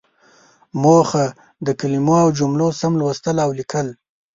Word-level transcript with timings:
موخه: 0.83 1.25
د 1.65 1.67
کلمو 1.79 2.15
او 2.23 2.29
جملو 2.37 2.67
سم 2.81 2.93
لوستل 2.99 3.37
او 3.45 3.49
ليکل. 3.59 3.87